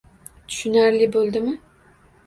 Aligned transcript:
Tushunarli 0.53 1.11
boʻldimi 1.19 1.57